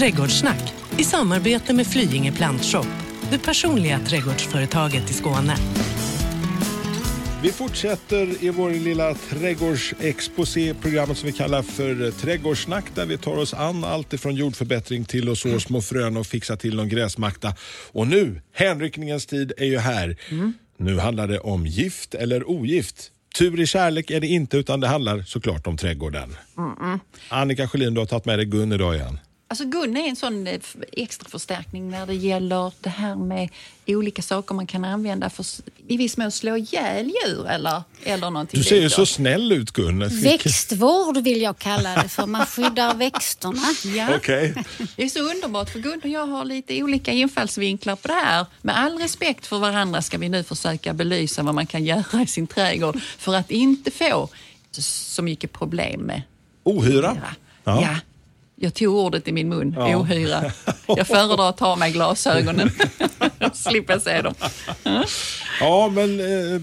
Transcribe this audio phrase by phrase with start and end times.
[0.00, 2.86] Trädgårdssnack i samarbete med Flyinge Plantshop,
[3.30, 5.56] det personliga trädgårdsföretaget i Skåne.
[7.42, 13.36] Vi fortsätter i vår lilla trädgårdsexposé, programmet som vi kallar för Trädgårdssnack där vi tar
[13.36, 17.54] oss an allt ifrån jordförbättring till att så små frön och fixa till någon gräsmatta.
[17.92, 20.16] Och nu, hänryckningens tid är ju här.
[20.76, 23.10] Nu handlar det om gift eller ogift.
[23.38, 26.36] Tur i kärlek är det inte utan det handlar såklart om trädgården.
[27.28, 29.18] Annika Sjölin, du har tagit med dig Gun idag igen.
[29.50, 30.60] Alltså Gun är en sån eh,
[30.92, 33.48] extra förstärkning när det gäller det här med
[33.86, 35.46] olika saker man kan använda för
[35.86, 39.70] i viss mån slå ihjäl djur eller, eller någonting Du ser ju så snäll ut
[39.70, 40.08] Gun.
[40.22, 42.26] Växtvård vill jag kalla det för.
[42.26, 43.62] Man skyddar växterna.
[43.96, 44.54] Ja, Okej.
[44.96, 48.46] det är så underbart för Gun och jag har lite olika infallsvinklar på det här.
[48.62, 52.26] Med all respekt för varandra ska vi nu försöka belysa vad man kan göra i
[52.26, 54.28] sin trädgård för att inte få
[54.80, 56.22] så mycket problem med
[56.62, 57.16] Ohyra.
[57.64, 57.82] Ja.
[57.82, 57.96] ja.
[58.62, 59.96] Jag tog ordet i min mun, Ja.
[59.96, 60.52] ohyra.
[60.86, 62.70] Jag föredrar att ta mig glasögonen.
[63.54, 64.34] Slippa se dem.
[65.60, 66.60] Ja, men eh,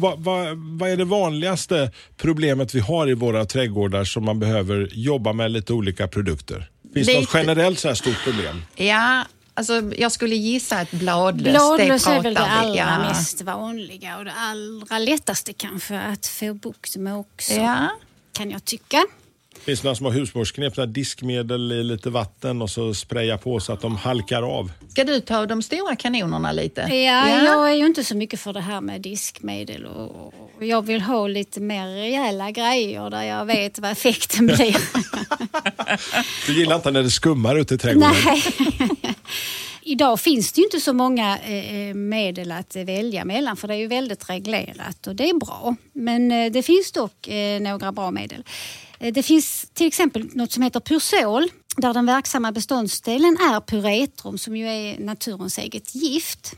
[0.00, 4.88] vad, vad, vad är det vanligaste problemet vi har i våra trädgårdar som man behöver
[4.92, 6.70] jobba med lite olika produkter?
[6.94, 7.38] Finns det något Lite.
[7.38, 8.62] generellt så här stort problem?
[8.74, 9.22] Ja,
[9.54, 12.98] alltså jag skulle gissa att bladlöss, Bladlöss det är väl det allra ja.
[12.98, 17.52] mest vanliga och det allra lättaste kanske att få bukt med också.
[17.54, 17.88] Ja.
[18.32, 19.04] Kan jag tycka.
[19.66, 23.80] Finns det några små husmorsknep, diskmedel i lite vatten och så spraya på så att
[23.80, 24.72] de halkar av?
[24.88, 26.80] Ska du ta de stora kanonerna lite?
[26.80, 30.82] Ja, jag är ju inte så mycket för det här med diskmedel och och jag
[30.82, 34.76] vill ha lite mer rejäla grejer där jag vet vad effekten blir.
[36.46, 38.14] Du gillar inte när det skummar ute i trädgården?
[38.24, 38.42] Nej.
[39.82, 43.78] Idag finns det ju inte så många eh, medel att välja mellan för det är
[43.78, 45.76] ju väldigt reglerat och det är bra.
[45.92, 48.44] Men eh, det finns dock eh, några bra medel.
[48.98, 54.38] Eh, det finns till exempel något som heter Pyrsol där den verksamma beståndsdelen är pyretrum
[54.38, 56.54] som ju är naturens eget gift.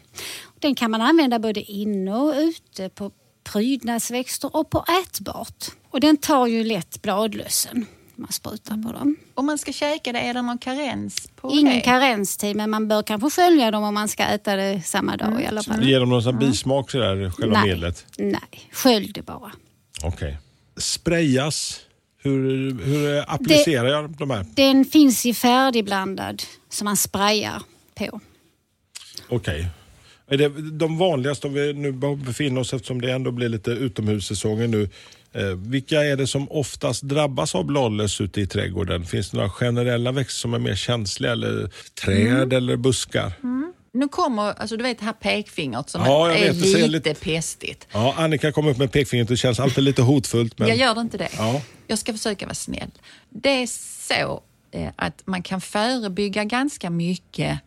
[0.59, 3.11] Den kan man använda både inne och ute på
[3.45, 5.65] prydnadsväxter och på ätbart.
[5.91, 7.87] Och den tar ju lätt bladlössen.
[8.17, 9.17] Man sprutar på dem.
[9.35, 11.81] Om man ska käka det, är det någon karens på Ingen det?
[11.81, 15.47] karenstid, men man bör kanske skölja dem om man ska äta det samma dag i
[15.47, 15.85] alla fall.
[15.89, 17.69] Ger de någon sån här bismak sådär, själva Nej.
[17.71, 18.07] medlet?
[18.19, 19.53] Nej, skölj det bara.
[20.03, 20.37] Okej.
[20.77, 21.81] Sprayas?
[22.23, 24.47] Hur, hur applicerar jag de här?
[24.55, 27.63] Den finns i färdigblandad som man sprayar
[27.95, 28.21] på.
[29.29, 29.67] Okej.
[30.31, 30.49] Är det
[30.79, 31.93] de vanligaste, om vi nu
[32.27, 34.89] befinner oss, eftersom det ändå blir lite utomhussäsonger nu,
[35.33, 39.05] eh, vilka är det som oftast drabbas av bladlöss ute i trädgården?
[39.07, 41.71] Finns det några generella växter som är mer känsliga, eller
[42.05, 42.53] träd Mm.
[42.53, 43.33] eller buskar?
[43.93, 47.15] Nu kommer, alltså du vet det här pekfingret som Ja, är vet, det lite, lite-
[47.15, 47.87] pestigt.
[47.93, 50.59] Ja, Annika kom upp med pekfingret och det känns alltid lite hotfullt.
[50.59, 50.69] Men...
[50.69, 51.29] Jag gör det inte det.
[51.39, 51.63] Ja.
[51.91, 52.91] Jag ska försöka vara snäll.
[53.31, 53.67] Det är
[54.09, 57.61] så eh, att man kan förebygga ganska mycket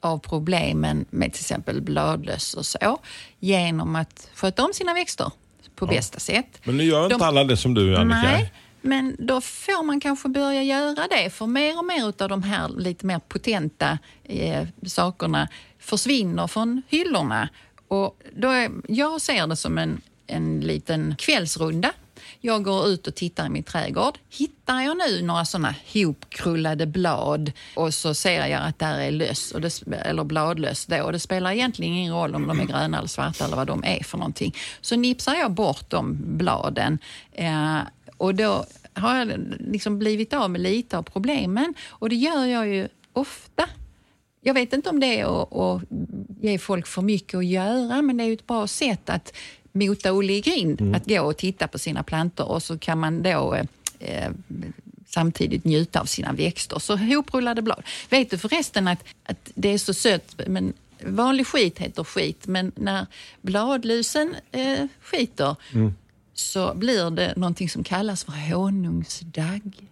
[0.00, 2.98] av problemen med till exempel bladlöss och så
[3.38, 5.30] genom att sköta om sina växter
[5.74, 6.60] på bästa sätt.
[6.64, 8.20] Men nu gör inte De- alla det som du Annika.
[8.22, 12.42] Nej, men då får man kanske börja göra det för mer och mer av de
[12.42, 17.48] här lite mer potenta eh, sakerna försvinner från hyllorna.
[17.88, 21.92] Och då är, jag ser det som en, en liten kvällsrunda.
[22.40, 24.18] Jag går ut och tittar i min trädgård.
[24.30, 29.52] Hittar jag nu några såna hopkrullade blad och så ser jag att där är löss,
[29.52, 31.02] och det, eller bladlöss då.
[31.02, 33.84] Och det spelar egentligen ingen roll om de är gröna eller svarta eller vad de
[33.84, 34.54] är för någonting.
[34.80, 36.98] Så nipsar jag bort de bladen
[37.32, 37.78] eh,
[38.16, 38.64] och då
[38.94, 43.68] har jag liksom blivit av med lite av problemen och det gör jag ju ofta.
[44.40, 45.82] Jag vet inte om det är att, att
[46.40, 49.32] ge folk för mycket att göra men det är ju ett bra sätt att
[49.78, 53.22] mota Olle i grind, att gå och titta på sina plantor och så kan man
[53.22, 53.64] då eh,
[54.00, 54.30] eh,
[55.06, 56.78] samtidigt njuta av sina växter.
[56.78, 57.82] Så hoprullade blad.
[58.10, 60.72] Vet du förresten att, att det är så sött, men
[61.04, 63.06] vanlig skit heter skit, men när
[63.42, 65.56] bladlusen eh, skiter
[66.34, 69.88] så blir det någonting som kallas för honungsdagg.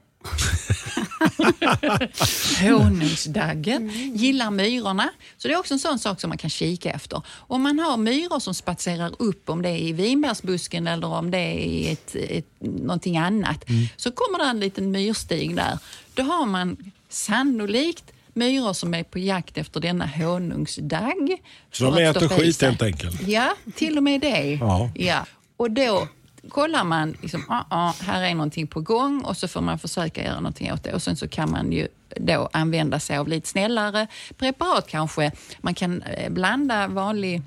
[2.63, 5.11] Honungsdaggen gillar myrorna.
[5.37, 7.23] Så det är också en sån sak som man kan kika efter.
[7.29, 11.39] Om man har myror som spatserar upp, om det är i vinbärsbusken eller om det
[11.39, 13.65] är i ett, ett, någonting annat,
[13.97, 15.79] så kommer det en liten myrstig där.
[16.15, 16.77] Då har man
[17.09, 21.43] sannolikt myror som är på jakt efter denna honungsdagg.
[21.73, 23.29] Så de äter skit helt enkelt?
[23.29, 24.59] Ja, till och med det.
[24.61, 24.91] Ja.
[24.95, 25.27] Ja.
[25.57, 26.09] Och då
[26.49, 30.25] kollar man, liksom, ah, ah, här är någonting på gång och så får man försöka
[30.25, 30.93] göra någonting åt det.
[30.93, 34.07] Och sen så kan man ju då använda sig av lite snällare
[34.39, 35.33] preparat kanske.
[35.61, 37.43] Man kan eh, blanda vanlig,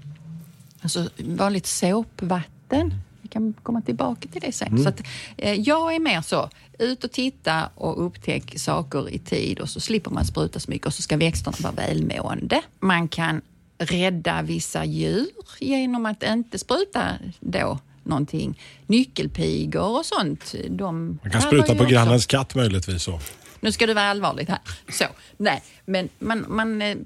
[0.82, 2.94] alltså vanligt såpvatten
[3.30, 4.84] kan komma tillbaka till det sen.
[4.84, 5.02] Så att,
[5.38, 6.50] eh, jag är mer så,
[6.80, 10.88] ut och titta och upptäck saker i tid och så slipper man spruta så mycket
[10.88, 12.62] och så ska växterna vara välmående.
[12.80, 13.42] Man kan
[13.78, 15.28] rädda vissa djur
[15.60, 17.02] genom att inte spruta
[17.40, 18.60] då någonting.
[18.88, 20.56] Nyckelpigor och sånt.
[20.70, 23.04] De Man kan spruta på grannens katt möjligtvis.
[23.04, 23.20] Så.
[23.60, 24.60] nu ska det vara allvarligt här.
[24.92, 25.06] Så,
[25.38, 26.98] nej, men man, man, eh,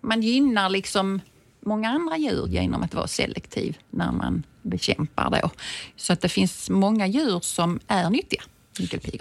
[0.00, 1.20] man gynnar liksom
[1.66, 5.50] många andra djur genom att vara selektiv när man bekämpar då.
[5.96, 8.42] Så att det finns många djur som är nyttiga,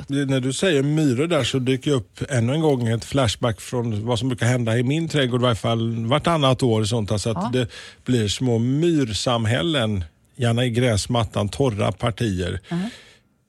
[0.08, 4.20] När du säger myror där så dyker upp ännu en gång ett flashback från vad
[4.20, 6.82] som brukar hända i min trädgård i varje fall vartannat år.
[6.82, 7.50] och Sånt, alltså att Ja.
[7.54, 7.68] det
[8.06, 10.04] blir små myrsamhällen,
[10.42, 12.60] gärna i gräsmattan, torra partier.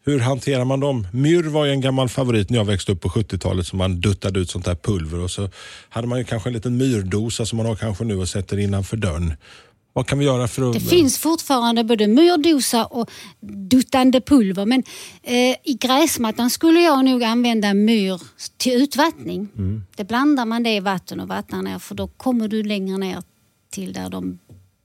[0.05, 1.06] Hur hanterar man dem?
[1.12, 4.41] Myrr var ju en gammal favorit när jag växte upp på 70-talet som man duttade
[4.41, 5.49] ut sånt där pulver och så
[5.89, 8.97] hade man ju kanske en liten myrdosa som man har kanske nu och sätter innanför
[8.97, 9.35] dörren.
[9.93, 10.75] Vad kan vi göra för att...
[10.75, 13.11] Det finns fortfarande både myrdosa och
[13.41, 14.83] duttande pulver men
[15.23, 18.21] eh, i gräsmattan skulle jag nog använda myr
[18.56, 19.49] till utvattning.
[19.59, 19.83] Mm.
[19.97, 23.23] Det blandar man det i vatten och vattnar ner för då kommer du längre ner
[23.71, 24.39] till där de,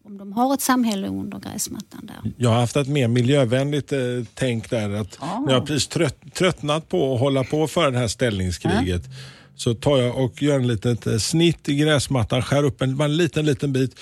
[0.07, 2.31] om de har ett samhälle under gräsmattan där.
[2.37, 3.99] Jag har haft ett mer miljövänligt eh,
[4.33, 4.89] tänk där.
[4.89, 9.01] Att När jag precis trött, tröttnat på att hålla på för det här ställningskriget
[9.55, 13.17] så tar jag och gör en litet eh, snitt i gräsmattan, skär upp en, en
[13.17, 13.99] liten, liten bit,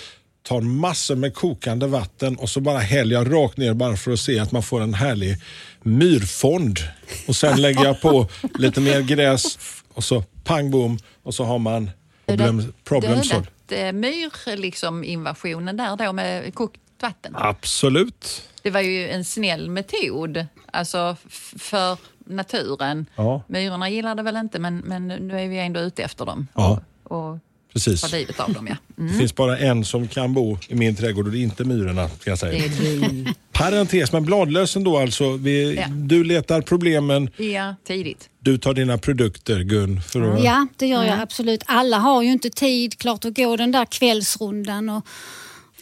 [0.48, 4.20] tar massor med kokande vatten och så bara häller jag rakt ner bara för att
[4.20, 5.38] se att man får en härlig
[5.84, 6.80] myrfond.
[7.28, 8.28] Och sen lägger jag på
[8.60, 9.60] lite mer gräs
[9.94, 11.90] och så pang bom och så har man
[12.26, 13.12] problem, problem.
[13.12, 17.34] Dödat eh, myr, liksom, invasionen där då med kokt vatten.
[17.38, 18.50] Absolut.
[18.62, 21.16] Det var ju en snäll metod alltså
[21.60, 23.06] för naturen.
[23.16, 23.42] Ja.
[23.48, 26.80] Myrorna gillar det väl inte men, men nu är vi ändå ute efter dem Ja.
[27.04, 27.38] och, och
[27.76, 28.02] Precis.
[28.02, 28.68] tar livet av dem.
[28.68, 28.76] Ja.
[28.98, 29.12] Mm.
[29.14, 32.10] Det finns bara en som kan bo i min trädgård och det är inte myrorna.
[32.10, 33.34] Ska jag Det säga.
[33.52, 35.32] Parentes, men bladlösen då alltså.
[35.38, 35.88] Vi, Ja.
[35.88, 38.30] Du letar problemen, Ja, tidigt.
[38.40, 40.02] du tar dina produkter Gun.
[40.02, 41.64] För att, Ja, det gör jag absolut.
[41.66, 45.06] Alla har ju inte tid klart att gå den där kvällsrundan och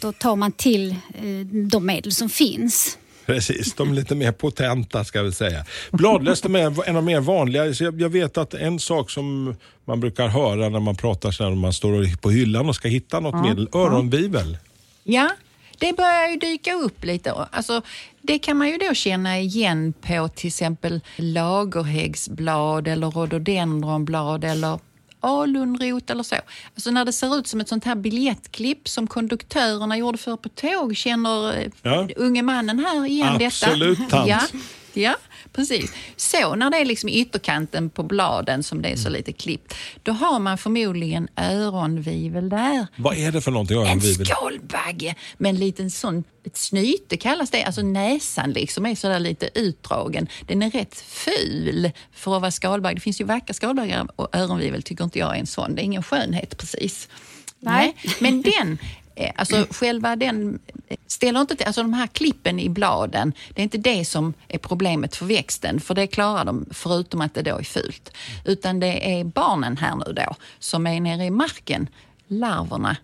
[0.01, 2.97] då tar man till eh, de medel som finns.
[3.25, 5.65] Precis, de är lite mer potenta ska vi säga.
[5.91, 7.73] Bladlöst är en av de mer vanliga.
[7.73, 9.55] Så jag, jag vet att en sak som
[9.85, 13.19] man brukar höra när man pratar så om man står på hyllan och ska hitta
[13.19, 14.57] något medel, öronvivel.
[15.03, 15.29] Ja,
[15.77, 17.31] det börjar ju dyka upp lite.
[17.31, 17.81] Alltså,
[18.21, 24.79] det kan man ju då känna igen på till exempel lagerhäggsblad eller rhododendronblad eller
[25.23, 26.35] alunrot eller så.
[26.75, 30.49] Alltså när det ser ut som ett sånt här biljettklipp som konduktörerna gjorde för på
[30.49, 30.95] tåg.
[30.97, 32.07] Känner eh, Ja.
[32.15, 34.09] unge mannen här igen Absolut, detta?
[34.09, 34.29] tant.
[34.29, 34.39] Ja,
[34.93, 35.15] ja,
[35.53, 35.93] precis.
[36.15, 39.13] Så när det är liksom ytterkanten på bladen som det är så Mm.
[39.17, 39.73] lite klippt,
[40.03, 42.87] då har man förmodligen öronvivel där.
[42.95, 47.63] Vad är det för någonting En skålbagge med en liten sån, ett snyte kallas det.
[47.63, 50.27] Alltså näsan liksom är sådär lite utdragen.
[50.47, 52.95] Den är rätt ful för att vara skalbagge.
[52.95, 55.75] Det finns ju vackra skalbaggar och öronvivel tycker inte jag är en sån.
[55.75, 57.09] Det är ingen skönhet precis.
[57.59, 57.95] Nej.
[58.19, 58.77] Men den,
[59.35, 63.63] alltså själva den eh, ställer inte till, alltså de här klippen i bladen, det är
[63.63, 67.57] inte det som är problemet för växten, för det klarar de förutom att det då
[67.57, 68.11] är fult.
[68.45, 71.87] Utan det är barnen här nu då som är nere i marken,
[72.27, 72.97] larverna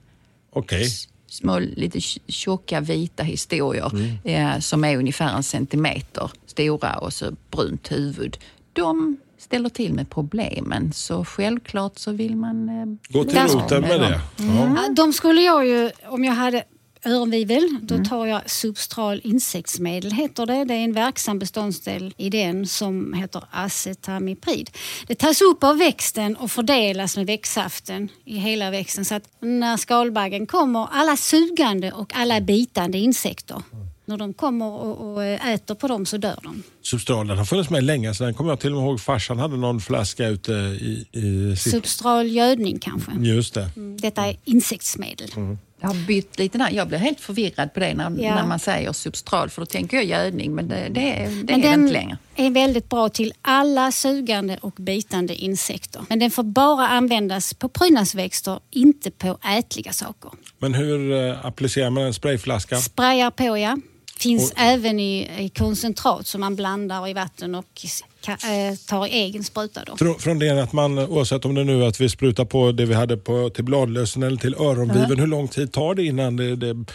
[0.51, 0.89] Okej.
[1.27, 7.31] små lite tj- tjocka vita historier eh, som är ungefär en centimeter stora och så
[7.51, 8.37] brunt huvud.
[8.73, 12.69] De ställer till med problemen så självklart så vill man...
[12.69, 14.21] Eh, Gå till roten med det.
[14.37, 14.75] Ja.
[14.75, 16.63] Ja, De skulle jag ju, om jag hade
[17.05, 20.65] öronvivel, då tar jag substral insektsmedel heter det.
[20.65, 24.69] Det är en verksam beståndsdel i den som heter acetamiprid.
[25.07, 29.77] Det tas upp av växten och fördelas med växtsaften i hela växten så att när
[29.77, 33.61] skalbaggen kommer, alla sugande och alla bitande insekter,
[34.09, 36.63] när de kommer och, och äter på dem så dör de.
[36.81, 39.57] Substralen har funnits med länge så den kommer jag till och med ihåg farsan hade
[39.57, 41.71] någon flaska ute i, i sitt...
[41.73, 43.11] Substral gödning kanske.
[43.19, 43.69] Just det.
[44.01, 45.29] Detta är insektsmedel.
[45.81, 46.69] Jag har bytt lite där.
[46.71, 48.35] Jag blir helt förvirrad på det när, Ja.
[48.35, 51.45] när man säger substral för då tänker jag gödning men det, det, det är Men
[51.45, 52.17] det inte den längre.
[52.35, 56.01] är väldigt bra till alla sugande och bitande insekter.
[56.09, 60.31] Men den får bara användas på prydnadsväxter, inte på ätliga saker.
[60.59, 62.77] Men hur eh, applicerar man en sprayflaska?
[62.77, 63.77] Sprayar på ja.
[64.19, 67.85] Finns Och- även i, i koncentrat som man blandar i vatten och
[68.21, 69.83] ka, eh, tar egen spruta.
[69.85, 70.15] Då.
[70.19, 72.93] Från, det att man, oavsett om det nu är att vi sprutar på det vi
[72.93, 76.85] hade på, till bladlösen eller till öronviven, hur lång tid tar det innan det, det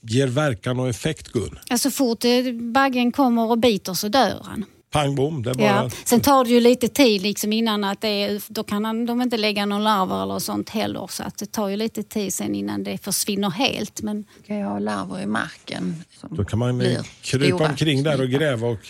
[0.00, 1.58] ger verkan och effekt Gun?
[1.78, 2.30] Så fort eh,
[2.72, 4.64] baggen kommer och biter så dör han.
[4.92, 5.42] Pang bom.
[5.42, 5.66] Det bara...
[5.66, 5.90] Ja.
[6.04, 9.36] Sen tar det ju lite tid liksom innan att det är, då kan de inte
[9.36, 11.06] lägga någon larver eller sånt heller.
[11.10, 14.02] Så att det tar ju lite tid sen innan det försvinner helt.
[14.02, 14.24] Men...
[14.46, 16.04] Kan jag ha larver i marken?
[16.30, 16.80] Då kan man
[17.22, 17.68] krypa stora.
[17.68, 18.86] omkring där och gräva och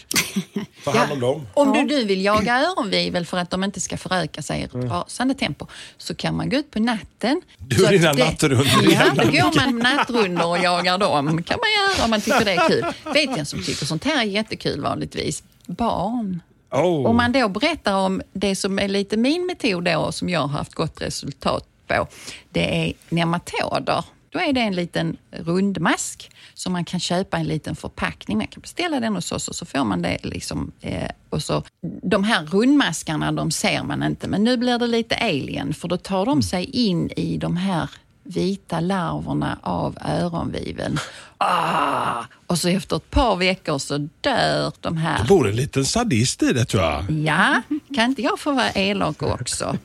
[0.84, 1.26] ta hand om ja.
[1.26, 1.46] dem.
[1.54, 4.74] Om du nu vill jaga öronvivel för att de inte ska föröka sig i ett
[4.74, 4.88] mm.
[4.88, 5.66] rasande tempo
[5.98, 7.42] så kan man gå ut på natten.
[7.58, 8.66] Du och dina nattrundor.
[8.92, 11.42] Ja, då går man nattrundor och jagar dem.
[11.42, 12.84] kan man göra om man tycker det är kul.
[13.14, 15.42] Vet jag som tycker sånt här är jättekul vanligtvis?
[15.66, 16.42] Barn.
[16.70, 17.06] Oh.
[17.06, 20.48] Om man då berättar om det som är lite min metod då, som jag har
[20.48, 22.06] haft gott resultat på,
[22.50, 24.04] det är nematoder.
[24.32, 28.38] Då är det en liten rundmask som man kan köpa en liten förpackning.
[28.38, 30.18] Man kan beställa den hos oss och så får man det.
[30.22, 31.62] Liksom, eh, och så,
[32.02, 35.96] de här rundmaskarna de ser man inte, men nu blir det lite alien för då
[35.96, 37.90] tar de sig in i de här
[38.22, 40.98] vita larverna av öronviveln.
[41.38, 42.24] Ah!
[42.46, 45.18] Och så efter ett par veckor så dör de här.
[45.18, 47.10] Det bor en liten sadist i det tror jag.
[47.10, 47.62] Ja,
[47.94, 49.76] kan inte jag få vara elak också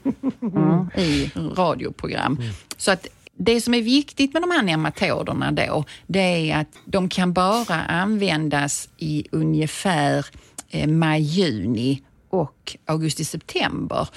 [0.41, 2.41] mm, i radioprogram?
[2.77, 7.09] Så att det som är viktigt med de här nematoderna då, det är att de
[7.09, 10.25] kan bara användas i ungefär
[10.69, 14.07] eh, maj-juni och augusti-september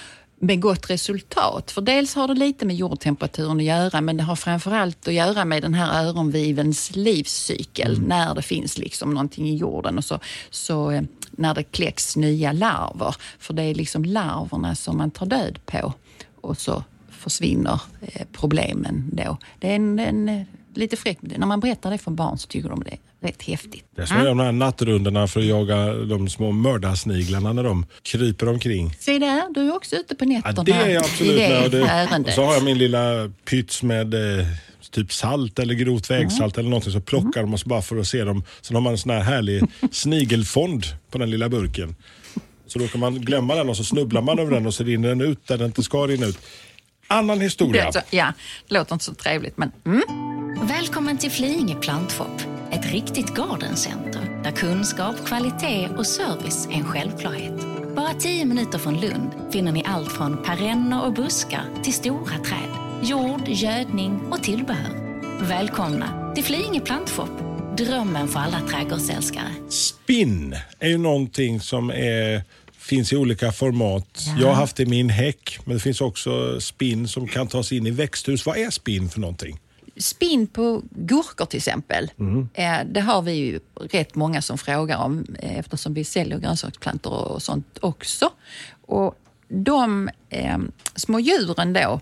[0.43, 1.71] med gott resultat.
[1.71, 5.45] För dels har det lite med jordtemperaturen att göra men det har framförallt att göra
[5.45, 7.97] med den här öronvivens livscykel.
[7.97, 8.09] Mm.
[8.09, 10.19] När det finns liksom någonting i jorden och så,
[10.51, 13.17] så eh, när det kläcks nya larver.
[13.39, 15.93] För det är liksom larverna som man tar död på
[16.41, 19.37] och så försvinner eh, problemen då.
[19.59, 21.23] Det är en, en lite fräckt.
[21.23, 23.85] När man berättar det för barn så tycker de det rätt häftigt.
[23.97, 24.29] Det är som mm.
[24.29, 28.95] de här nattrundorna för att jaga de små mördarsniglarna när de kryper omkring.
[29.01, 30.55] Se där, du är också ute på nätterna.
[30.57, 31.33] Ja, det är jag absolut.
[31.33, 32.27] I det med.
[32.27, 34.47] Och så har jag min lilla pyts med eh,
[34.91, 36.61] typ salt eller grovt vägsalt mm.
[36.61, 37.51] eller någonting så plockar mm.
[37.51, 38.45] de oss bara för att se dem.
[38.61, 39.63] Sen har man en sån här härlig
[39.93, 41.97] snigelfond på den lilla burken.
[42.67, 45.09] Så då kan man glömma den och så snubblar man över den och så rinner
[45.09, 46.39] den ut där den inte ska rinna ut.
[47.07, 47.91] Annan historia.
[47.91, 48.33] Det, ja,
[48.69, 49.73] det låter inte så trevligt men...
[49.87, 50.03] Mm.
[50.63, 52.60] Välkommen till Flyinge plantshop.
[52.73, 57.53] Ett riktigt gardencenter där kunskap, kvalitet och service är en självklarhet.
[57.97, 62.71] Bara tio minuter från Lund finner ni allt från perenner och buskar till stora träd,
[63.03, 65.21] jord, gödning och tillbehör.
[65.41, 67.31] Välkomna till Flyinge plantshop.
[67.77, 69.55] Drömmen för alla trädgårdsälskare.
[69.69, 72.43] Spinn är ju någonting som är
[72.79, 74.25] finns i olika format.
[74.27, 74.37] Ja.
[74.41, 77.73] Jag har haft det i min häck, men det finns också spinn som kan tas
[77.73, 78.47] in i växthus.
[78.47, 79.59] Vad är spinn för någonting?
[80.03, 82.49] Spinn på gurkor till exempel, mm.
[82.93, 87.43] det har vi ju rätt många som frågar om eh, eftersom vi säljer grönsaksplantor och
[87.43, 88.31] sånt också.
[88.87, 90.59] Och de eh,
[90.95, 92.01] små djuren då,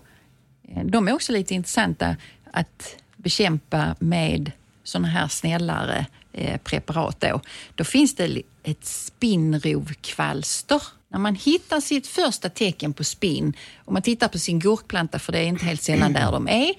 [0.69, 2.15] eh, de är också lite intressanta
[2.51, 4.51] att bekämpa med
[4.83, 7.21] sådana här snällare eh, preparat.
[7.21, 7.41] Då.
[7.75, 10.81] då finns det ett spinnrovkvalster.
[11.11, 13.53] När man hittar sitt första tecken på spinn,
[13.85, 16.69] om man tittar på sin gurkplanta, för det är inte helt sällan där de är,
[16.69, 16.75] eh,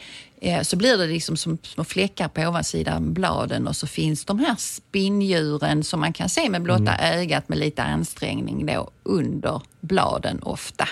[0.62, 4.54] så blir det liksom som små fläckar på ovansidan bladen och så finns de här
[4.59, 7.20] spinndjuren som man kan se med blotta mm.
[7.20, 10.88] ögat med lite ansträngning då under bladen ofta.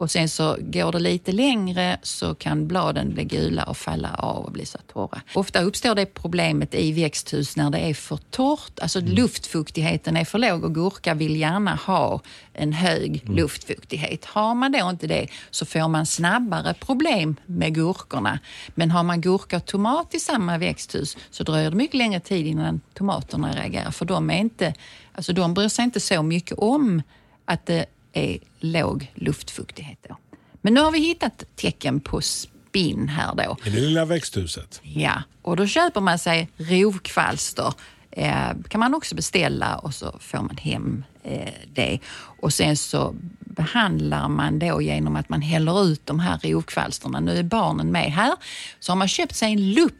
[0.00, 4.44] Och sen så går det lite längre så kan bladen bli gula och falla av
[4.44, 5.20] och bli så torra.
[5.34, 9.12] Ofta uppstår det problemet i växthus när det är för torrt, alltså mm.
[9.12, 12.20] luftfuktigheten är för låg och gurka vill gärna ha
[12.52, 13.36] en hög mm.
[13.36, 14.24] luftfuktighet.
[14.24, 18.38] Har man då inte det så får man snabbare problem med gurkorna.
[18.74, 22.46] Men har man gurka och tomat i samma växthus så dröjer det mycket längre tid
[22.46, 24.74] innan tomaterna reagerar för de, är inte,
[25.12, 27.02] alltså de bryr sig inte så mycket om
[27.44, 29.98] att det är låg luftfuktighet.
[30.08, 30.16] Då.
[30.62, 33.56] Men nu har vi hittat tecken på spinn här då.
[33.64, 34.80] I det lilla växthuset?
[34.82, 37.72] Ja, och då köper man sig rovkvalster.
[38.10, 41.98] Eh, kan man också beställa och så får man hem eh, det.
[42.42, 47.20] Och sen så behandlar man då genom att man häller ut de här rovkvalsterna.
[47.20, 48.32] Nu är barnen med här.
[48.80, 49.99] Så har man köpt sig en lupp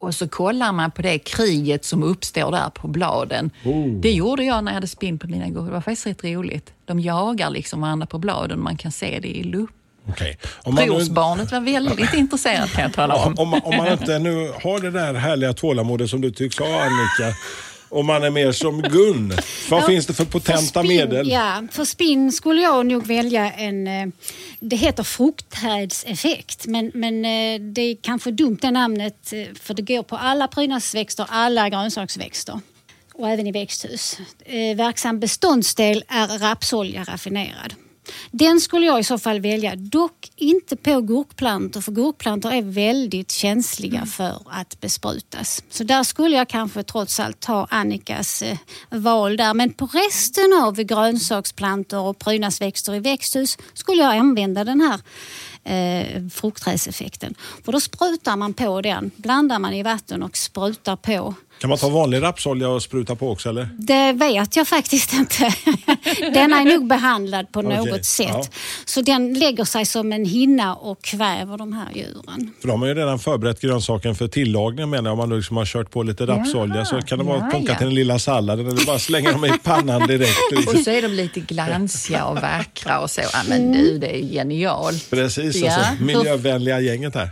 [0.00, 3.50] och så kollar man på det kriget som uppstår där på bladen.
[3.64, 4.00] Oh.
[4.00, 5.66] Det gjorde jag när jag hade spinn på mina gurkor.
[5.66, 6.72] Det var faktiskt rätt roligt.
[6.84, 9.70] De jagar liksom varandra på bladen man kan se det i lupp.
[10.08, 10.36] Okay.
[10.64, 13.34] Brorsbarnet var väldigt intresserad kan jag tala om.
[13.38, 16.66] Om man, om man inte nu har det där härliga tålamodet som du tycks ha
[16.66, 17.36] Annika,
[17.88, 19.32] om man är mer som Gun.
[19.70, 21.28] Vad ja, finns det för potenta för spin, medel?
[21.28, 23.86] Ja, för spinn skulle jag nog välja en...
[23.86, 24.06] Eh,
[24.60, 29.82] det heter fruktträdseffekt, men, men eh, det är kanske dumt det namnet eh, för det
[29.82, 32.60] går på alla prydnadsväxter, alla grönsaksväxter
[33.14, 34.18] och även i växthus.
[34.76, 37.74] Verksam beståndsdel är rapsolja raffinerad.
[38.30, 39.76] Den skulle jag i så fall välja.
[39.76, 44.06] Dock inte på gurkplantor för gurkplantor är väldigt känsliga Mm.
[44.06, 45.62] för att besprutas.
[45.70, 48.58] Så där skulle jag kanske trots allt ta Annikas eh,
[48.90, 49.54] val där.
[49.54, 55.00] Men på resten av grönsaksplantor och prydnadsväxter i växthus skulle jag använda den här
[55.68, 57.34] eh, fruktträdseffekten.
[57.64, 61.34] För då sprutar man på den, blandar man i vatten och sprutar på.
[61.60, 63.68] Kan man ta vanlig rapsolja och spruta på också eller?
[63.78, 65.38] Det vet jag faktiskt inte.
[66.20, 68.28] Den är nog behandlad på något sätt.
[68.28, 68.44] ja.
[68.84, 72.52] Så den lägger sig som en hinna och kväver de här djuren.
[72.60, 75.12] För då har man ju redan förberett grönsaken för tillagning menar jag.
[75.12, 77.74] Om man nu liksom har kört på lite rapsolja så kan det vara ja, ja.
[77.74, 80.38] till den lilla salladen eller bara slänga dem i pannan direkt.
[80.52, 80.84] Och Liksom.
[80.84, 83.20] så är de lite glansiga och vackra och så.
[83.32, 85.10] Ja, men du, det är genialt.
[85.10, 85.74] Precis, Ja.
[85.74, 87.28] alltså, miljövänliga gänget här.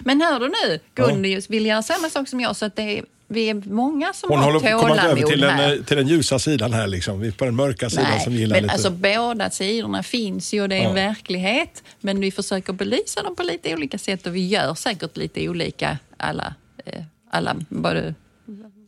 [0.00, 3.04] Men hör du nu, Gunny vill göra samma sak som jag så att det är,
[3.28, 5.72] vi är många som Hon har håller kommit över tålamod till den, här.
[5.76, 6.86] eh, till den ljusa sidan här.
[6.86, 7.20] Liksom.
[7.20, 8.72] Vi är på den mörka sidan som gillar men lite...
[8.72, 10.92] alltså båda sidorna finns ju och det är en Ja.
[10.92, 11.82] verklighet.
[12.00, 15.98] Men vi försöker belysa dem på lite olika sätt och vi gör säkert lite olika
[16.16, 18.14] alla, eh, alla både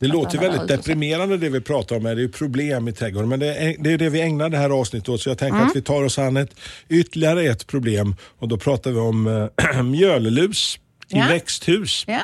[0.03, 2.05] Det låter väldigt deprimerande det vi pratar om.
[2.05, 2.15] här.
[2.15, 3.29] Det är ju problem i trädgården.
[3.29, 5.21] Men det är, det är det vi ägnar det här avsnittet åt.
[5.21, 5.67] Så jag tänker Mm.
[5.69, 6.55] att vi tar oss an ett,
[6.89, 8.15] ytterligare ett problem.
[8.39, 9.27] Och då pratar vi om
[9.73, 10.79] äh, mjöllus
[11.09, 11.27] i Ja.
[11.27, 12.03] växthus.
[12.07, 12.19] Ja.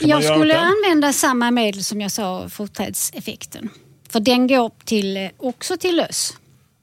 [0.00, 3.68] Jag skulle använda samma medel som jag sa, fruktträdseffekten.
[4.08, 6.32] För den går till, eh, också till löss.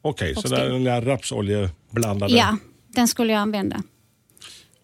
[0.02, 2.34] Okej, så och där den där rapsoljeblandade.
[2.34, 2.58] Ja,
[2.88, 3.84] den skulle jag använda.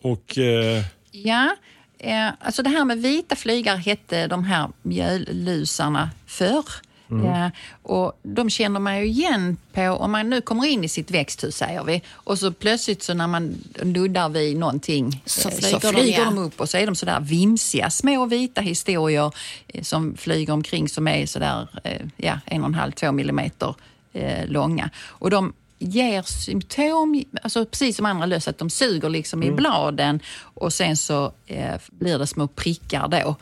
[0.01, 1.55] Och eh, Ja,
[1.99, 6.65] eh, alltså det här med vita flygare hette de här mjöllusarna förr.
[7.11, 7.51] Ja,
[7.83, 11.55] och de känner man ju igen på, om man nu kommer in i sitt växthus
[11.55, 15.91] säger vi, och så plötsligt så när man nuddar vid någonting Så eh, flyger så
[15.91, 16.25] de, flyger ja.
[16.25, 19.33] de upp och så är de sådär vimsiga, små vita historier
[19.67, 23.75] eh, som flyger omkring som är sådär eh, ja, en och en halv, två millimeter
[24.13, 24.89] eh, långa.
[25.07, 30.19] Och de ger symptom, alltså precis som andra löss, att de suger liksom i bladen
[30.41, 33.35] och sen så eh, blir det små prickar då.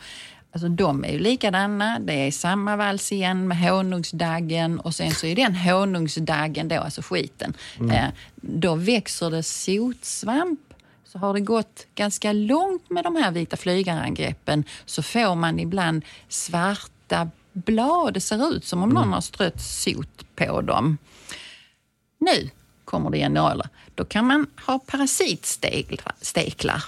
[0.52, 5.26] Alltså de är ju likadana, det är samma vals igen med honungsdaggen och sen så
[5.26, 7.54] är den honungsdaggen då, alltså skiten,
[7.92, 10.60] eh, då växer det sotsvamp
[11.04, 16.04] så har det gått ganska långt med de här vita flygarangreppen så får man ibland
[16.28, 18.14] svarta blad.
[18.14, 20.98] Det ser ut som om någon har strött sot på dem.
[22.18, 22.50] Nu
[22.84, 23.68] kommer det generaler.
[23.94, 26.84] Då kan man ha parasitsteklar.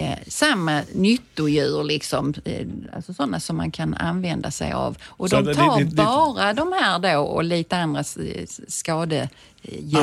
[0.00, 4.96] Eh, samma nyttodjur, liksom, eh, alltså sådana som man kan använda sig av.
[5.04, 9.28] Och Så de tar det- det- bara de här då och lite andra eh, skadedjur.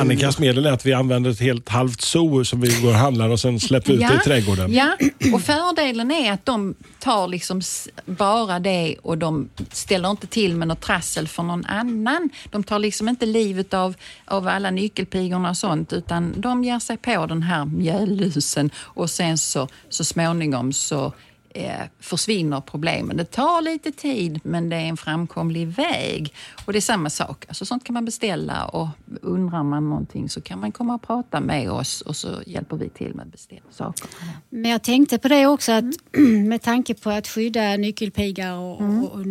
[0.00, 3.28] Annikas medel är att vi använder ett helt halvt zoo som vi går och handlar
[3.28, 4.72] och sen släpper ut det i trädgården.
[4.72, 4.96] Ja,
[5.34, 7.60] och fördelen är att de tar liksom
[8.06, 12.30] bara det och de ställer inte till med något trassel för någon annan.
[12.50, 16.96] De tar liksom inte livet av, av alla nyckelpigorna och sånt utan de ger sig
[16.96, 21.12] på den här mjöllusen och sen så, så småningom så
[21.50, 23.16] eh, försvinner problemen.
[23.16, 26.34] Det tar lite tid men det är en framkomlig väg.
[26.64, 27.44] Och det är samma sak.
[27.48, 28.88] Alltså, sånt kan man beställa och
[29.22, 32.88] undrar man någonting så kan man komma och prata med oss och så hjälper vi
[32.88, 34.08] till med att beställa saker.
[34.48, 35.84] Men jag tänkte på det också att
[36.46, 39.26] med tanke på att skydda nyckelpigor och, och, och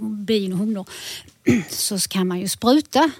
[0.00, 0.88] bin och humlor
[1.70, 3.10] så kan man ju spruta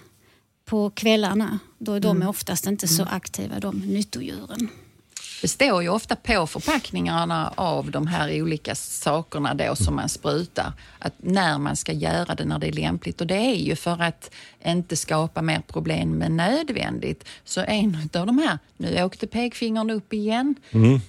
[0.64, 1.58] på kvällarna.
[1.78, 4.68] Då är de oftast inte så aktiva, de nyttodjuren.
[5.42, 10.72] Det står ju ofta på förpackningarna av de här olika sakerna då som man sprutar,
[10.98, 13.20] att när man ska göra det, när det är lämpligt.
[13.20, 14.30] Och det är ju för att
[14.64, 17.24] inte skapa mer problem än nödvändigt.
[17.44, 20.54] Så en av de här, nu åkte pekfingern upp igen,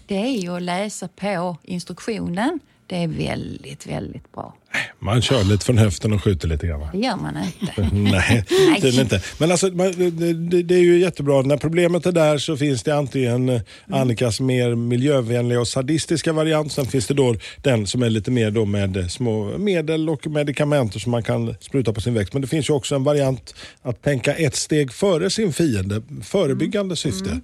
[0.08, 2.60] det är ju att läsa på instruktionen.
[2.88, 4.54] Det är väldigt, väldigt bra.
[5.00, 6.88] Man kör lite från höften och skjuter lite grann.
[6.94, 7.90] Det gör man inte.
[7.96, 8.46] Nej,
[8.82, 9.22] tydligen inte.
[9.38, 11.42] Men alltså, det, är ju jättebra.
[11.42, 16.72] När problemet är där så finns det antingen eh, Annikas mer miljövänliga och sadistiska variant.
[16.72, 20.28] Sen finns det då den som är lite mer då med eh, små medel och
[20.28, 22.34] medikamenter som man kan spruta på sin växt.
[22.34, 26.02] Men det finns ju också en variant att tänka ett steg före sin fiende.
[26.24, 27.40] Förebyggande syfte.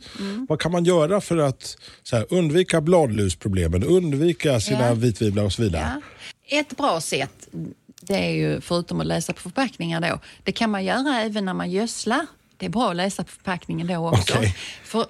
[0.49, 1.77] Vad kan man göra för att
[2.11, 4.93] här, undvika bladlusproblemen, undvika sina Ja.
[4.93, 5.91] vitvivlar och så vidare?
[5.95, 6.01] Ja.
[6.47, 7.47] Ett bra sätt,
[8.01, 11.53] det är ju förutom att läsa på förpackningar då, det kan man göra även när
[11.53, 12.25] man gödslar.
[12.57, 14.37] Det är bra att läsa på förpackningen då också.
[14.37, 14.55] Okej.
[14.83, 15.05] För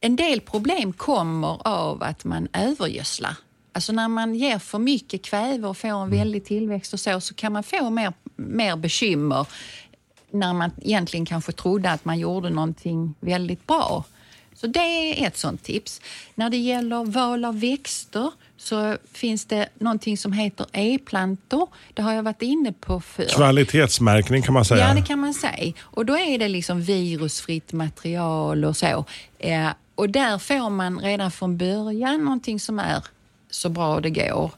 [0.00, 3.36] en del problem kommer av att man övergödslar.
[3.72, 7.34] Alltså när man ger för mycket kväve och får en väldig tillväxt och så, så
[7.34, 9.46] kan man få mer, mer bekymmer
[10.30, 14.04] när man egentligen kanske trodde att man gjorde någonting väldigt bra.
[14.56, 16.00] Så det är ett sånt tips.
[16.34, 21.68] När det gäller val av växter så finns det någonting som heter e-plantor.
[21.94, 23.28] Det har jag varit inne på förr.
[23.34, 24.88] Kvalitetsmärkning kan man säga.
[24.88, 25.72] Ja, det kan man säga.
[25.80, 29.04] Och då är det liksom virusfritt material och så.
[29.38, 33.04] Eh, och där får man redan från början någonting som är
[33.50, 34.50] så bra det går.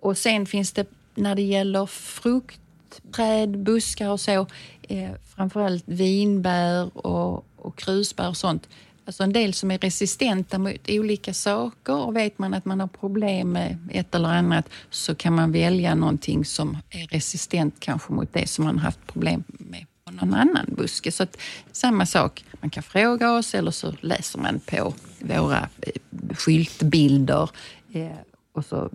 [0.00, 4.46] Och sen finns det när det gäller fruktträd, buskar och så,
[4.82, 8.68] eh, framförallt vinbär och, och krusbär och sånt.
[9.08, 12.86] Alltså en del som är resistenta mot olika saker och vet man att man har
[12.86, 18.32] problem med ett eller annat så kan man välja någonting som är resistent kanske mot
[18.32, 21.12] det som man har haft problem med på någon annan buske.
[21.12, 21.36] Så att,
[21.72, 25.92] samma sak, man kan fråga oss eller så läser man på våra eh,
[26.36, 27.50] skyltbilder
[27.92, 28.10] eh,
[28.52, 28.90] och så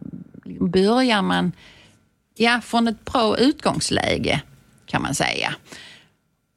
[0.60, 1.52] börjar man
[2.36, 4.41] ja, från ett bra utgångsläge
[4.86, 5.56] kan man säga.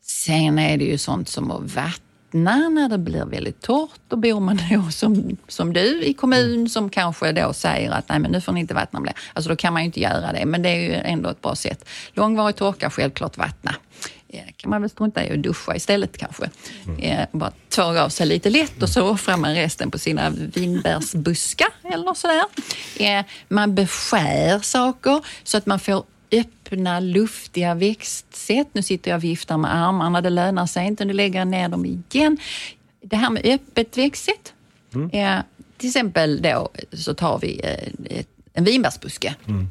[0.03, 4.00] Sen är det ju sånt som att vattna när det blir väldigt torrt.
[4.08, 8.18] Då bor man då som, som du i kommun som kanske då säger att nej
[8.18, 9.14] men nu får ni inte vattna mer.
[9.32, 11.54] Alltså då kan man ju inte göra det, men det är ju ändå ett bra
[11.54, 11.88] sätt.
[12.12, 13.74] Långvarig torka, självklart vattna.
[14.56, 16.50] Kan man väl strunta i att duscha istället kanske.
[16.86, 17.26] Mm.
[17.32, 22.14] Bara tvåga av sig lite lätt och så offrar man resten på sina vinbärsbuskar eller
[22.14, 22.44] sådär.
[22.96, 28.68] Eh, man beskär saker så att man får öppna, luftiga växtsätt.
[28.72, 31.04] Nu sitter jag och viftar med armarna, det lönar sig inte.
[31.04, 32.38] Nu lägger jag ner dem igen.
[33.02, 34.52] Det här med öppet växtsätt.
[34.94, 35.10] Mm.
[35.12, 35.42] Ja,
[35.76, 39.34] till exempel då så tar vi eh, en vinbärsbuske.
[39.46, 39.70] Mm.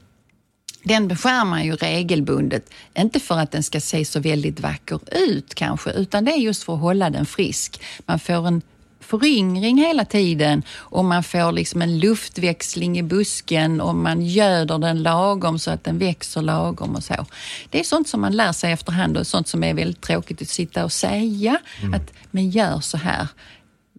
[0.83, 5.55] Den beskär man ju regelbundet, inte för att den ska se så väldigt vacker ut
[5.55, 7.81] kanske, utan det är just för att hålla den frisk.
[8.05, 8.61] Man får en
[8.99, 15.03] föryngring hela tiden och man får liksom en luftväxling i busken och man göder den
[15.03, 17.25] lagom så att den växer lagom och så.
[17.69, 20.47] Det är sånt som man lär sig efterhand och sånt som är väldigt tråkigt att
[20.47, 21.60] sitta och säga.
[21.81, 21.93] Mm.
[21.93, 23.27] Att men gör så här.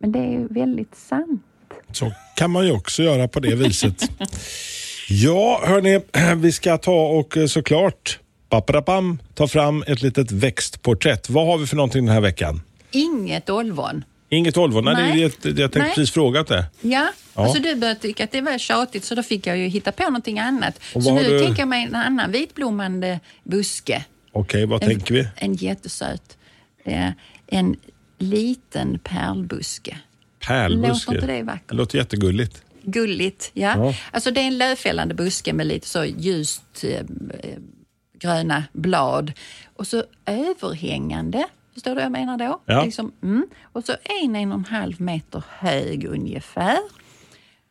[0.00, 1.42] Men det är väldigt sant.
[1.92, 4.10] Så kan man ju också göra på det viset.
[5.08, 6.00] ja, hörni,
[6.36, 8.18] vi ska ta och eh, såklart
[9.34, 11.30] ta fram ett litet växtporträtt.
[11.30, 12.62] Vad har vi för någonting den här veckan?
[12.90, 14.04] Inget olvon.
[14.28, 14.80] Inget Volvo?
[14.80, 15.32] Nej, Nej.
[15.42, 15.94] Det, jag tänkte Nej.
[15.94, 16.64] precis frågat det.
[16.80, 17.42] Ja, ja.
[17.42, 20.02] Alltså du började tycka att det var tjatigt så då fick jag ju hitta på
[20.02, 20.80] någonting annat.
[20.92, 21.38] Så nu du...
[21.38, 24.04] tänker jag mig en annan vitblommande buske.
[24.32, 25.28] Okej, okay, vad en, tänker vi?
[25.36, 26.36] En jättesöt.
[27.46, 27.76] En
[28.18, 29.98] liten pärlbuske.
[30.46, 30.88] Pärlbuske?
[30.88, 31.68] Låter inte det vackert?
[31.68, 32.62] Det låter jättegulligt.
[32.82, 33.74] Gulligt, ja.
[33.76, 33.94] ja.
[34.10, 37.00] Alltså det är en lövfällande buske med lite så ljust eh,
[38.18, 39.32] gröna blad
[39.76, 41.44] och så överhängande
[41.76, 42.60] Förstår du vad jag menar då?
[42.66, 42.84] Ja.
[42.84, 43.46] Liksom, mm.
[43.62, 46.78] Och så en, en och en halv meter hög ungefär.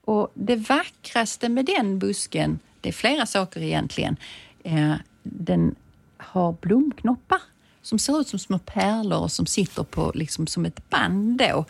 [0.02, 4.18] Och det vackraste med den busken, det är flera saker egentligen.
[4.64, 5.76] Eh, den
[6.18, 7.42] har blomknoppar
[7.82, 11.66] som ser ut som små pärlor som sitter på liksom som ett band då.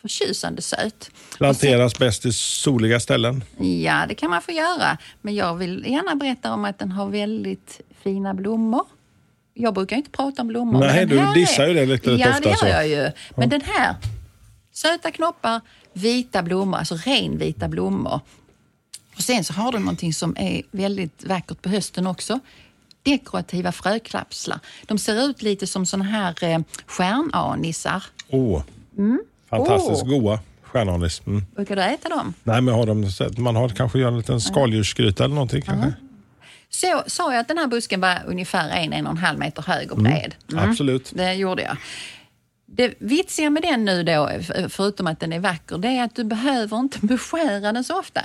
[0.00, 1.10] Förtjusande söt.
[1.36, 3.44] Planteras sen, bäst i soliga ställen?
[3.58, 4.98] Ja, det kan man få göra.
[5.22, 8.84] Men jag vill gärna berätta om att den har väldigt fina blommor
[9.58, 10.78] jag brukar inte prata om blommor.
[10.78, 12.48] Nej, du dissar ju det lite, lite ja, ofta.
[12.48, 13.02] Ja, det gör jag ju.
[13.02, 13.46] Men ja.
[13.46, 13.94] den här,
[14.72, 15.60] söta knoppar,
[15.92, 18.20] vita blommor, alltså renvita blommor.
[19.16, 22.40] Och Sen så har du någonting som är väldigt vackert på hösten också.
[23.02, 24.60] Dekorativa frökapslar.
[24.86, 28.04] De ser ut lite som såna här eh, stjärnanisar.
[28.28, 28.62] Åh, oh.
[28.98, 29.20] mm.
[29.50, 30.08] fantastiskt oh.
[30.08, 31.22] goda stjärnanis.
[31.26, 31.44] Mm.
[31.56, 32.34] Brukar du äta dem?
[32.42, 35.62] Nej, men har de, man har kanske gör en liten skaldjursgryta eller någonting.
[35.62, 35.92] Kanske.
[36.70, 39.62] Så sa jag att den här busken var ungefär en, en och en halv meter
[39.62, 40.12] hög och mm.
[40.12, 40.34] bred.
[40.52, 40.70] Mm.
[40.70, 41.12] Absolut.
[41.14, 41.76] Det gjorde jag.
[42.66, 44.30] Det vitsiga med den nu då,
[44.68, 48.20] förutom att den är vacker, det är att du behöver inte beskära den så ofta.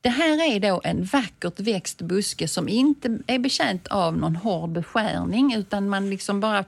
[0.00, 4.70] Det här är då en vackert växt buske som inte är bekänt av någon hård
[4.70, 6.64] beskärning utan man liksom bara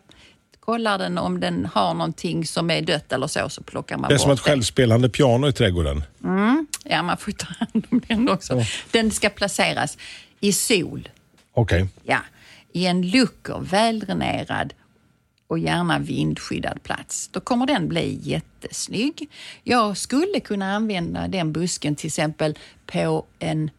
[0.61, 4.09] kollar den om den har någonting som är dött eller så, så plockar man bort
[4.09, 4.15] det.
[4.15, 6.03] är som ett självspelande piano i trädgården.
[6.25, 6.67] Mm.
[6.85, 8.55] Ja, man får ta hand om den också.
[8.55, 8.65] Ja.
[8.91, 9.99] Den ska placeras
[10.41, 11.09] i sol.
[11.53, 11.83] Okej.
[11.83, 11.89] Okay.
[12.05, 12.21] Ja,
[12.73, 14.75] i en lucker, väldränerad
[15.47, 17.29] och gärna vindskyddad plats.
[17.33, 19.29] Då kommer den bli jättesnygg.
[19.63, 23.71] Jag skulle kunna använda den busken till exempel på en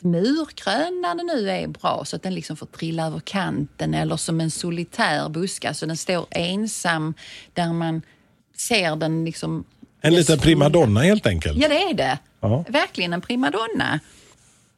[0.00, 4.16] murkrön när det nu är bra så att den liksom får trilla över kanten eller
[4.16, 7.14] som en solitär buske, alltså den står ensam
[7.54, 8.02] där man
[8.56, 9.64] ser den liksom...
[10.00, 11.58] En liten primadonna helt enkelt?
[11.58, 12.18] Ja, det är det.
[12.40, 12.64] Ja.
[12.68, 14.00] Verkligen en primadonna.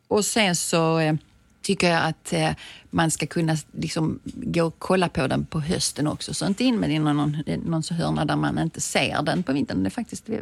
[0.08, 1.14] Och sen så eh,
[1.62, 2.50] tycker jag att eh,
[2.90, 6.34] man ska kunna liksom gå och kolla på den på hösten också.
[6.34, 9.52] Så inte in med den i någon, någon hörna där man inte ser den på
[9.52, 9.76] vintern.
[9.76, 10.38] Den är faktiskt eh,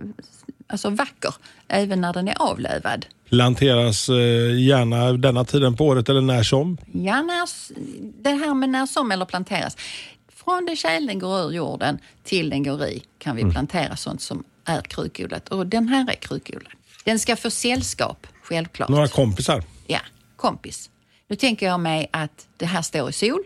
[0.67, 1.35] alltså, vacker,
[1.69, 3.07] även när den är avlövad.
[3.29, 6.79] Planteras eh, gärna denna tiden på året eller när som?
[6.93, 7.49] Ja, när,
[8.23, 9.77] det här med när som eller planteras.
[10.35, 14.45] från det tjälen går ur jorden till den går i kan vi plantera sånt som
[14.65, 15.49] är krukodlat.
[15.49, 16.73] Och den här är krukodlad.
[17.05, 18.89] Den ska få sällskap, självklart.
[18.89, 19.63] Några kompisar.
[19.87, 20.01] Ja,
[20.37, 20.91] kompis.
[21.29, 23.45] Nu tänker jag mig att det här står i sol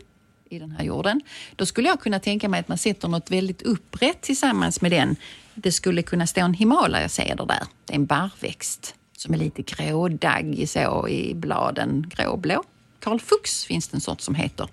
[0.49, 1.21] i den här jorden.
[1.57, 5.17] Då skulle jag kunna tänka mig att man sätter något väldigt upprätt tillsammans med den.
[5.55, 7.63] Det skulle kunna stå en Himalayaseder där.
[7.85, 12.63] Det är en barrväxt som är lite grådaggig så i bladen, gråblå.
[13.01, 14.69] Karl Fuchs finns det en sort som heter.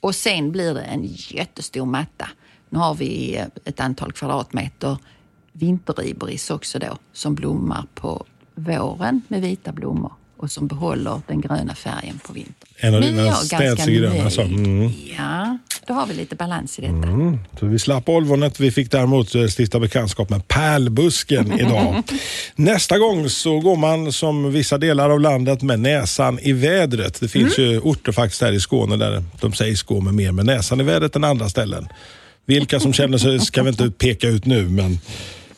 [0.00, 2.28] Och sen blir det en jättestor matta.
[2.68, 4.96] Nu har vi eh, ett antal kvadratmeter
[5.52, 11.74] vinteribris också då som blommar på våren med vita blommor och som behåller den gröna
[11.74, 12.54] färgen på vintern.
[12.76, 14.40] En av dina städsegröna, alltså.
[14.42, 14.92] Mm.
[15.18, 16.92] Ja, då har vi lite balans i detta.
[16.94, 17.38] Mm.
[17.60, 18.60] Så vi slapp olvonet.
[18.60, 22.02] Vi fick däremot eh, stifta bekantskap med pärlbusken idag.
[22.56, 27.20] Nästa gång så går man som vissa delar av landet med näsan i vädret.
[27.20, 27.70] Det finns Mm.
[27.70, 30.84] ju orter faktiskt här i Skåne där de sägs gå med mer med näsan i
[30.84, 31.88] vädret än andra ställen.
[32.46, 35.00] Vilka som känner sig ska vi inte peka ut nu, men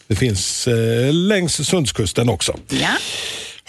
[0.07, 2.55] det finns eh, längs Sundskusten också.
[2.69, 2.89] Ja,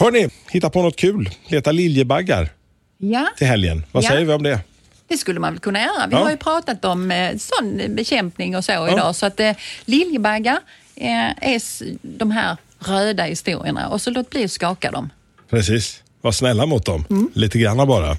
[0.01, 1.29] Hörni, hitta på något kul.
[1.47, 2.49] Leta liljebaggar
[2.97, 3.83] ja, till helgen.
[3.91, 4.09] Vad Ja.
[4.09, 4.59] säger vi om det?
[5.07, 6.07] det skulle man väl kunna göra.
[6.07, 6.23] Vi Ja.
[6.23, 9.15] har ju pratat om eh, sån bekämpning och så idag.
[9.15, 9.51] Så att eh,
[9.85, 10.59] liljebaggar
[10.95, 11.61] eh, är
[12.17, 15.09] de här röda historierna och så låt bli att skaka dem.
[15.49, 16.03] Precis.
[16.21, 17.05] Var snälla mot dem.
[17.09, 17.29] Mm.
[17.33, 18.17] Lite granna bara.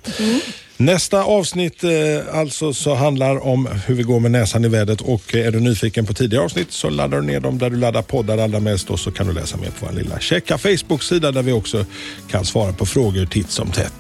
[0.85, 1.91] Nästa avsnitt eh,
[2.39, 5.61] alltså så handlar om hur vi går med näsan i vädret och eh, är du
[5.61, 8.91] nyfiken på tidigare avsnitt så laddar du ner dem där du laddar poddar allra mest
[8.91, 11.87] och så kan du läsa mer på vår lilla checka Facebook-sida där vi också
[12.31, 13.95] kan svara på frågor titt som tätt.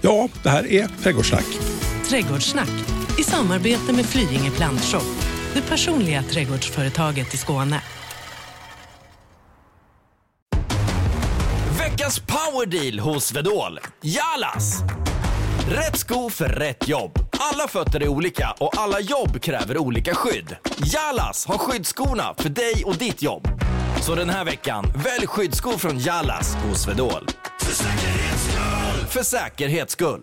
[0.00, 1.46] Ja, det här är Trädgårdssnack.
[2.08, 2.70] Trädgårdssnack
[3.18, 5.06] i samarbete med Flyinge Plantshop.
[5.54, 7.80] Det personliga trädgårdsföretaget i Skåne.
[11.78, 13.80] Veckans powerdeal hos Vedol.
[14.02, 14.82] Jalas!
[15.68, 17.18] Rätt sko för rätt jobb.
[17.32, 20.56] Alla fötter är olika och alla jobb kräver olika skydd.
[20.84, 23.48] Jalas har skyddsskorna för dig och ditt jobb.
[24.02, 27.26] Så den här veckan, välj skyddsskor från Jalas hos Vedol.
[27.60, 29.06] För säkerhets skull!
[29.08, 30.20] För säkerhets skull.